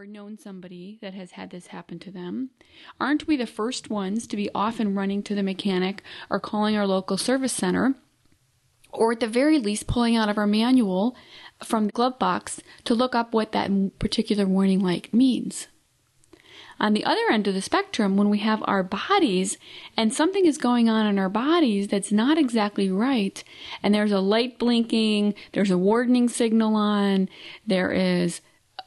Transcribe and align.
or 0.00 0.06
known 0.06 0.38
somebody 0.38 0.96
that 1.02 1.12
has 1.12 1.32
had 1.32 1.50
this 1.50 1.66
happen 1.66 1.98
to 1.98 2.10
them? 2.10 2.48
Aren't 2.98 3.26
we 3.26 3.36
the 3.36 3.46
first 3.46 3.90
ones 3.90 4.26
to 4.26 4.34
be 4.34 4.48
often 4.54 4.94
running 4.94 5.22
to 5.24 5.34
the 5.34 5.42
mechanic 5.42 6.02
or 6.30 6.40
calling 6.40 6.74
our 6.74 6.86
local 6.86 7.18
service 7.18 7.52
center? 7.52 7.94
Or 8.92 9.12
at 9.12 9.20
the 9.20 9.28
very 9.28 9.58
least, 9.58 9.86
pulling 9.86 10.16
out 10.16 10.30
of 10.30 10.38
our 10.38 10.46
manual 10.46 11.14
from 11.62 11.84
the 11.84 11.92
glove 11.92 12.18
box 12.18 12.62
to 12.84 12.94
look 12.94 13.14
up 13.14 13.34
what 13.34 13.52
that 13.52 13.98
particular 13.98 14.46
warning 14.46 14.80
light 14.80 15.12
means. 15.12 15.68
On 16.78 16.94
the 16.94 17.04
other 17.04 17.30
end 17.30 17.46
of 17.46 17.52
the 17.52 17.60
spectrum, 17.60 18.16
when 18.16 18.30
we 18.30 18.38
have 18.38 18.62
our 18.64 18.82
bodies 18.82 19.58
and 19.98 20.14
something 20.14 20.46
is 20.46 20.56
going 20.56 20.88
on 20.88 21.06
in 21.06 21.18
our 21.18 21.28
bodies 21.28 21.88
that's 21.88 22.10
not 22.10 22.38
exactly 22.38 22.90
right, 22.90 23.44
and 23.82 23.94
there's 23.94 24.12
a 24.12 24.20
light 24.20 24.58
blinking, 24.58 25.34
there's 25.52 25.70
a 25.70 25.76
warning 25.76 26.30
signal 26.30 26.74
on, 26.74 27.28
there 27.66 27.92
is 27.92 28.40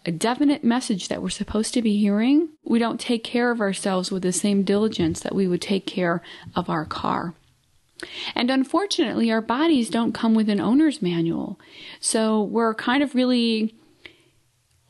a 0.05 0.11
definite 0.11 0.63
message 0.63 1.07
that 1.07 1.21
we're 1.21 1.29
supposed 1.29 1.73
to 1.73 1.81
be 1.81 1.97
hearing, 1.97 2.49
we 2.63 2.80
don't 2.80 2.99
take 2.99 3.23
care 3.23 3.52
of 3.52 3.61
ourselves 3.61 4.11
with 4.11 4.23
the 4.23 4.34
same 4.34 4.63
diligence 4.63 5.21
that 5.21 5.35
we 5.35 5.48
would 5.48 5.61
take 5.61 5.85
care 5.85 6.21
of 6.55 6.70
our 6.70 6.85
car. 6.85 7.35
And 8.35 8.49
unfortunately, 8.49 9.31
our 9.31 9.41
bodies 9.41 9.89
don't 9.89 10.13
come 10.13 10.35
with 10.35 10.49
an 10.49 10.59
owner's 10.59 11.02
manual. 11.02 11.59
So 12.02 12.44
we're 12.44 12.73
kind 12.73 13.02
of 13.02 13.16
really 13.16 13.75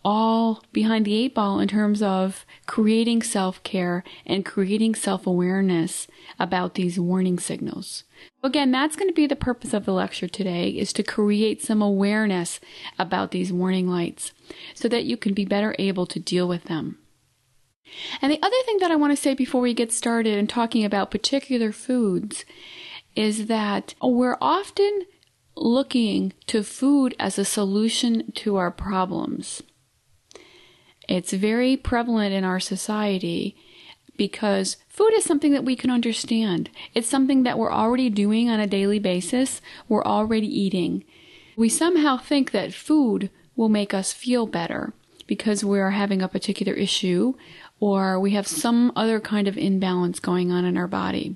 all 0.05 0.63
behind 0.71 1.05
the 1.05 1.15
eight 1.15 1.33
ball 1.33 1.59
in 1.59 1.67
terms 1.67 2.01
of 2.01 2.45
creating 2.65 3.21
self 3.21 3.61
care 3.63 4.03
and 4.25 4.45
creating 4.45 4.95
self 4.95 5.25
awareness 5.25 6.07
about 6.39 6.75
these 6.75 6.99
warning 6.99 7.39
signals. 7.39 8.03
Again, 8.43 8.71
that's 8.71 8.95
going 8.95 9.09
to 9.09 9.13
be 9.13 9.27
the 9.27 9.35
purpose 9.35 9.73
of 9.73 9.85
the 9.85 9.93
lecture 9.93 10.27
today 10.27 10.69
is 10.69 10.93
to 10.93 11.03
create 11.03 11.61
some 11.61 11.81
awareness 11.81 12.59
about 12.99 13.31
these 13.31 13.53
warning 13.53 13.87
lights 13.87 14.33
so 14.73 14.87
that 14.87 15.05
you 15.05 15.17
can 15.17 15.33
be 15.33 15.45
better 15.45 15.75
able 15.79 16.05
to 16.07 16.19
deal 16.19 16.47
with 16.47 16.65
them. 16.65 16.97
And 18.21 18.31
the 18.31 18.41
other 18.41 18.55
thing 18.65 18.77
that 18.79 18.91
I 18.91 18.95
want 18.95 19.15
to 19.15 19.21
say 19.21 19.33
before 19.33 19.61
we 19.61 19.73
get 19.73 19.91
started 19.91 20.37
in 20.37 20.47
talking 20.47 20.83
about 20.83 21.11
particular 21.11 21.71
foods 21.71 22.45
is 23.15 23.47
that 23.47 23.93
we're 24.01 24.37
often 24.41 25.03
looking 25.55 26.33
to 26.47 26.63
food 26.63 27.15
as 27.19 27.37
a 27.37 27.45
solution 27.45 28.31
to 28.31 28.55
our 28.55 28.71
problems. 28.71 29.61
It's 31.07 31.33
very 31.33 31.75
prevalent 31.77 32.33
in 32.33 32.43
our 32.43 32.59
society 32.59 33.55
because 34.15 34.77
food 34.87 35.11
is 35.15 35.23
something 35.23 35.51
that 35.53 35.65
we 35.65 35.75
can 35.75 35.89
understand. 35.89 36.69
It's 36.93 37.09
something 37.09 37.43
that 37.43 37.57
we're 37.57 37.71
already 37.71 38.09
doing 38.09 38.49
on 38.49 38.59
a 38.59 38.67
daily 38.67 38.99
basis. 38.99 39.61
We're 39.89 40.03
already 40.03 40.47
eating. 40.47 41.03
We 41.55 41.69
somehow 41.69 42.17
think 42.17 42.51
that 42.51 42.73
food 42.73 43.29
will 43.55 43.69
make 43.69 43.93
us 43.93 44.13
feel 44.13 44.45
better 44.47 44.93
because 45.27 45.63
we're 45.63 45.91
having 45.91 46.21
a 46.21 46.27
particular 46.27 46.73
issue 46.73 47.33
or 47.79 48.19
we 48.19 48.31
have 48.31 48.47
some 48.47 48.91
other 48.95 49.19
kind 49.19 49.47
of 49.47 49.57
imbalance 49.57 50.19
going 50.19 50.51
on 50.51 50.65
in 50.65 50.77
our 50.77 50.87
body. 50.87 51.35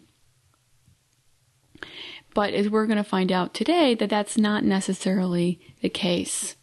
But 2.33 2.53
as 2.53 2.69
we're 2.69 2.85
going 2.85 2.97
to 2.97 3.03
find 3.03 3.31
out 3.31 3.53
today, 3.55 3.95
that 3.95 4.09
that's 4.09 4.37
not 4.37 4.63
necessarily 4.63 5.59
the 5.81 5.89
case. 5.89 6.55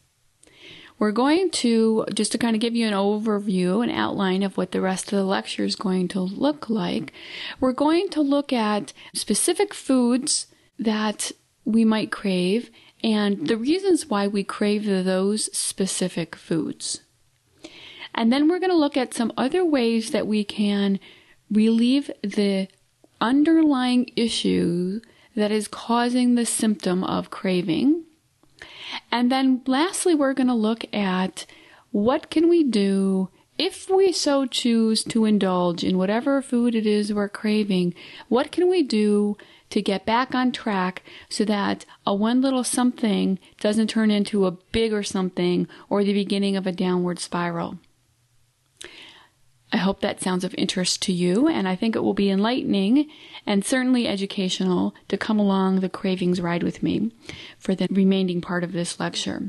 We're 0.98 1.12
going 1.12 1.50
to, 1.50 2.06
just 2.14 2.32
to 2.32 2.38
kind 2.38 2.54
of 2.54 2.60
give 2.60 2.76
you 2.76 2.86
an 2.86 2.94
overview, 2.94 3.82
an 3.82 3.90
outline 3.90 4.42
of 4.42 4.56
what 4.56 4.72
the 4.72 4.80
rest 4.80 5.12
of 5.12 5.18
the 5.18 5.24
lecture 5.24 5.64
is 5.64 5.76
going 5.76 6.08
to 6.08 6.20
look 6.20 6.70
like, 6.70 7.12
we're 7.60 7.72
going 7.72 8.08
to 8.10 8.20
look 8.20 8.52
at 8.52 8.92
specific 9.12 9.74
foods 9.74 10.46
that 10.78 11.32
we 11.64 11.84
might 11.84 12.12
crave 12.12 12.70
and 13.02 13.48
the 13.48 13.56
reasons 13.56 14.06
why 14.06 14.26
we 14.26 14.42
crave 14.42 14.86
those 14.86 15.54
specific 15.56 16.34
foods. 16.34 17.00
And 18.14 18.32
then 18.32 18.48
we're 18.48 18.60
going 18.60 18.70
to 18.70 18.76
look 18.76 18.96
at 18.96 19.12
some 19.12 19.32
other 19.36 19.64
ways 19.64 20.12
that 20.12 20.26
we 20.26 20.44
can 20.44 21.00
relieve 21.50 22.10
the 22.22 22.68
underlying 23.20 24.10
issue 24.16 25.00
that 25.36 25.50
is 25.50 25.68
causing 25.68 26.34
the 26.34 26.46
symptom 26.46 27.04
of 27.04 27.30
craving 27.30 28.04
and 29.14 29.30
then 29.30 29.62
lastly, 29.68 30.12
we're 30.12 30.34
going 30.34 30.48
to 30.48 30.54
look 30.54 30.92
at 30.92 31.46
what 31.92 32.30
can 32.30 32.48
we 32.48 32.64
do 32.64 33.28
if 33.56 33.88
we 33.88 34.10
so 34.10 34.44
choose 34.44 35.04
to 35.04 35.24
indulge 35.24 35.84
in 35.84 35.96
whatever 35.96 36.42
food 36.42 36.74
it 36.74 36.84
is 36.84 37.14
we're 37.14 37.28
craving, 37.28 37.94
what 38.28 38.50
can 38.50 38.68
we 38.68 38.82
do 38.82 39.36
to 39.70 39.80
get 39.80 40.04
back 40.04 40.34
on 40.34 40.50
track 40.50 41.04
so 41.28 41.44
that 41.44 41.84
a 42.04 42.12
one 42.12 42.40
little 42.40 42.64
something 42.64 43.38
doesn't 43.60 43.86
turn 43.86 44.10
into 44.10 44.46
a 44.46 44.50
bigger 44.50 45.04
something 45.04 45.68
or 45.88 46.02
the 46.02 46.12
beginning 46.12 46.56
of 46.56 46.66
a 46.66 46.72
downward 46.72 47.20
spiral? 47.20 47.78
I 49.74 49.78
hope 49.78 50.02
that 50.02 50.20
sounds 50.20 50.44
of 50.44 50.54
interest 50.56 51.02
to 51.02 51.12
you, 51.12 51.48
and 51.48 51.66
I 51.66 51.74
think 51.74 51.96
it 51.96 52.04
will 52.04 52.14
be 52.14 52.30
enlightening 52.30 53.10
and 53.44 53.64
certainly 53.64 54.06
educational 54.06 54.94
to 55.08 55.18
come 55.18 55.40
along 55.40 55.80
the 55.80 55.88
cravings 55.88 56.40
ride 56.40 56.62
with 56.62 56.80
me 56.80 57.10
for 57.58 57.74
the 57.74 57.88
remaining 57.90 58.40
part 58.40 58.62
of 58.62 58.70
this 58.70 59.00
lecture. 59.00 59.48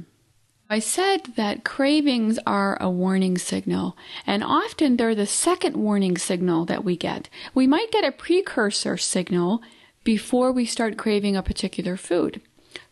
I 0.68 0.80
said 0.80 1.36
that 1.36 1.64
cravings 1.64 2.40
are 2.48 2.76
a 2.82 2.90
warning 2.90 3.38
signal, 3.38 3.96
and 4.26 4.44
often 4.44 4.98
they're 4.98 5.14
the 5.14 5.28
second 5.28 5.78
warning 5.78 6.18
signal 6.18 6.66
that 6.66 6.84
we 6.84 6.98
get. 6.98 7.30
We 7.54 7.68
might 7.68 7.92
get 7.92 8.04
a 8.04 8.12
precursor 8.12 8.98
signal 8.98 9.62
before 10.04 10.52
we 10.52 10.66
start 10.66 10.98
craving 10.98 11.36
a 11.36 11.44
particular 11.44 11.98
food. 11.98 12.42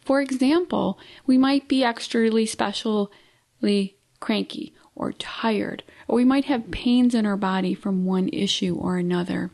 For 0.02 0.22
example, 0.22 1.00
we 1.26 1.40
might 1.40 1.68
be 1.68 1.84
extremely 1.84 2.46
specially 2.46 3.98
cranky 4.24 4.74
or 4.96 5.12
tired, 5.12 5.84
or 6.08 6.16
we 6.16 6.24
might 6.24 6.46
have 6.46 6.72
pains 6.72 7.14
in 7.14 7.26
our 7.26 7.36
body 7.36 7.74
from 7.74 8.06
one 8.06 8.30
issue 8.30 8.74
or 8.80 8.98
another. 8.98 9.52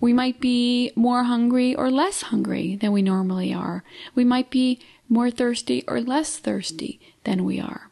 We 0.00 0.12
might 0.12 0.38
be 0.38 0.92
more 0.94 1.22
hungry 1.22 1.74
or 1.74 1.90
less 1.90 2.20
hungry 2.22 2.76
than 2.76 2.92
we 2.92 3.00
normally 3.00 3.54
are. 3.54 3.84
We 4.14 4.24
might 4.24 4.50
be 4.50 4.80
more 5.08 5.30
thirsty 5.30 5.82
or 5.88 5.98
less 6.02 6.36
thirsty 6.36 7.00
than 7.24 7.42
we 7.42 7.58
are. 7.58 7.90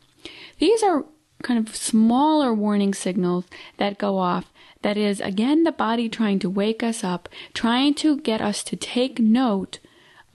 These 0.58 0.82
are 0.82 1.06
kind 1.42 1.58
of 1.58 1.74
smaller 1.74 2.52
warning 2.52 2.92
signals 2.92 3.46
that 3.78 3.96
go 3.96 4.18
off. 4.18 4.52
That 4.82 4.98
is, 4.98 5.22
again, 5.22 5.64
the 5.64 5.72
body 5.72 6.10
trying 6.10 6.38
to 6.40 6.50
wake 6.50 6.82
us 6.82 7.02
up, 7.02 7.30
trying 7.54 7.94
to 7.94 8.18
get 8.18 8.42
us 8.42 8.62
to 8.64 8.76
take 8.76 9.20
note 9.20 9.78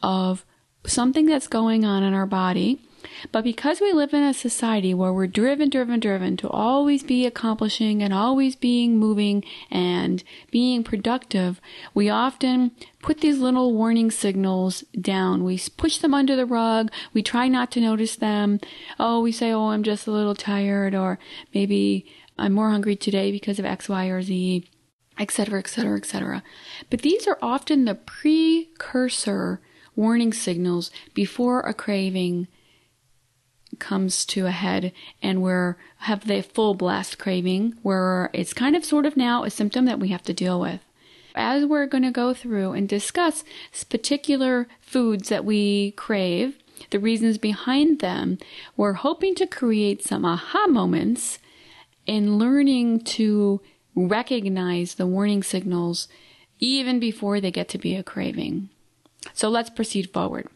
of 0.01 0.45
something 0.83 1.27
that's 1.27 1.47
going 1.47 1.85
on 1.85 2.01
in 2.01 2.15
our 2.15 2.25
body 2.25 2.79
but 3.31 3.43
because 3.43 3.81
we 3.81 3.91
live 3.91 4.13
in 4.13 4.23
a 4.23 4.33
society 4.33 4.93
where 4.93 5.13
we're 5.13 5.27
driven, 5.27 5.69
driven, 5.69 5.99
driven 5.99 6.37
to 6.37 6.49
always 6.49 7.03
be 7.03 7.25
accomplishing 7.25 8.01
and 8.01 8.13
always 8.13 8.55
being 8.55 8.97
moving 8.97 9.43
and 9.69 10.23
being 10.51 10.83
productive, 10.83 11.59
we 11.93 12.09
often 12.09 12.71
put 13.01 13.21
these 13.21 13.39
little 13.39 13.73
warning 13.73 14.11
signals 14.11 14.81
down. 14.99 15.43
We 15.43 15.59
push 15.77 15.99
them 15.99 16.13
under 16.13 16.35
the 16.35 16.45
rug. 16.45 16.91
We 17.13 17.21
try 17.21 17.47
not 17.47 17.71
to 17.71 17.81
notice 17.81 18.15
them. 18.15 18.59
Oh, 18.99 19.21
we 19.21 19.31
say, 19.31 19.51
oh, 19.51 19.67
I'm 19.67 19.83
just 19.83 20.07
a 20.07 20.11
little 20.11 20.35
tired 20.35 20.95
or 20.95 21.19
maybe 21.53 22.05
I'm 22.37 22.53
more 22.53 22.69
hungry 22.69 22.95
today 22.95 23.31
because 23.31 23.59
of 23.59 23.65
X, 23.65 23.87
Y, 23.87 24.07
or 24.07 24.21
Z, 24.21 24.67
etc., 25.17 25.59
etc., 25.59 25.97
etc. 25.97 26.43
But 26.89 27.01
these 27.01 27.27
are 27.27 27.37
often 27.41 27.85
the 27.85 27.95
precursor 27.95 29.61
warning 29.95 30.33
signals 30.33 30.91
before 31.13 31.61
a 31.61 31.73
craving 31.73 32.47
comes 33.79 34.25
to 34.25 34.45
a 34.45 34.51
head 34.51 34.91
and 35.21 35.41
we're 35.41 35.77
have 35.99 36.27
the 36.27 36.41
full 36.41 36.73
blast 36.73 37.17
craving 37.17 37.73
where 37.81 38.29
it's 38.33 38.53
kind 38.53 38.75
of 38.75 38.85
sort 38.85 39.05
of 39.05 39.17
now 39.17 39.43
a 39.43 39.49
symptom 39.49 39.85
that 39.85 39.99
we 39.99 40.09
have 40.09 40.23
to 40.23 40.33
deal 40.33 40.59
with. 40.59 40.81
As 41.33 41.65
we're 41.65 41.87
going 41.87 42.03
to 42.03 42.11
go 42.11 42.33
through 42.33 42.71
and 42.71 42.87
discuss 42.87 43.43
particular 43.89 44.67
foods 44.79 45.29
that 45.29 45.43
we 45.43 45.91
crave, 45.91 46.57
the 46.91 46.99
reasons 46.99 47.37
behind 47.37 47.99
them, 47.99 48.37
we're 48.77 48.93
hoping 48.93 49.35
to 49.35 49.47
create 49.47 50.03
some 50.03 50.23
aha 50.23 50.67
moments 50.67 51.39
in 52.05 52.37
learning 52.37 53.01
to 53.01 53.61
recognize 53.95 54.95
the 54.95 55.07
warning 55.07 55.43
signals 55.43 56.07
even 56.59 56.99
before 56.99 57.41
they 57.41 57.51
get 57.51 57.67
to 57.69 57.77
be 57.77 57.95
a 57.95 58.03
craving. 58.03 58.69
So 59.33 59.49
let's 59.49 59.69
proceed 59.69 60.11
forward. 60.13 60.47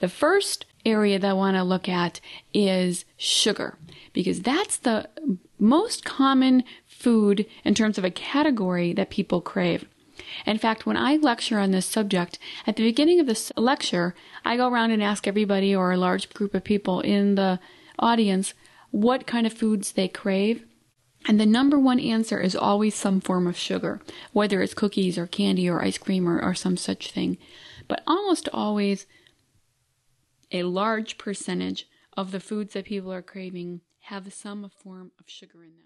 The 0.00 0.08
first 0.08 0.66
area 0.86 1.18
that 1.18 1.30
I 1.30 1.34
want 1.34 1.56
to 1.56 1.62
look 1.62 1.88
at 1.88 2.20
is 2.54 3.04
sugar 3.16 3.76
because 4.12 4.40
that's 4.40 4.78
the 4.78 5.08
most 5.58 6.04
common 6.04 6.64
food 6.86 7.46
in 7.64 7.74
terms 7.74 7.98
of 7.98 8.04
a 8.04 8.10
category 8.10 8.92
that 8.94 9.10
people 9.10 9.40
crave. 9.40 9.86
In 10.46 10.58
fact, 10.58 10.86
when 10.86 10.96
I 10.96 11.16
lecture 11.16 11.58
on 11.58 11.70
this 11.70 11.86
subject, 11.86 12.38
at 12.66 12.76
the 12.76 12.82
beginning 12.82 13.20
of 13.20 13.26
this 13.26 13.52
lecture, 13.56 14.14
I 14.44 14.56
go 14.56 14.68
around 14.68 14.90
and 14.90 15.02
ask 15.02 15.26
everybody 15.26 15.74
or 15.74 15.92
a 15.92 15.96
large 15.96 16.32
group 16.32 16.54
of 16.54 16.64
people 16.64 17.00
in 17.00 17.34
the 17.34 17.60
audience 17.98 18.54
what 18.90 19.26
kind 19.26 19.46
of 19.46 19.52
foods 19.52 19.92
they 19.92 20.08
crave. 20.08 20.64
And 21.28 21.40
the 21.40 21.46
number 21.46 21.78
one 21.78 21.98
answer 22.00 22.40
is 22.40 22.54
always 22.54 22.94
some 22.94 23.20
form 23.20 23.46
of 23.46 23.58
sugar, 23.58 24.00
whether 24.32 24.62
it's 24.62 24.74
cookies 24.74 25.18
or 25.18 25.26
candy 25.26 25.68
or 25.68 25.82
ice 25.82 25.98
cream 25.98 26.28
or, 26.28 26.40
or 26.40 26.54
some 26.54 26.76
such 26.76 27.10
thing. 27.10 27.36
But 27.88 28.02
almost 28.06 28.48
always 28.52 29.06
a 30.50 30.62
large 30.62 31.18
percentage 31.18 31.88
of 32.16 32.32
the 32.32 32.40
foods 32.40 32.74
that 32.74 32.86
people 32.86 33.12
are 33.12 33.22
craving 33.22 33.80
have 34.00 34.32
some 34.32 34.70
form 34.82 35.12
of 35.18 35.28
sugar 35.28 35.62
in 35.62 35.70
them. 35.76 35.84